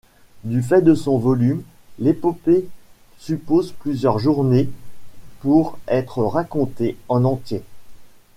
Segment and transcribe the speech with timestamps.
[0.43, 1.61] Du fait de son volume,
[1.99, 2.67] l'épopée
[3.19, 4.67] suppose plusieurs journées
[5.41, 7.61] pour être racontée en entier.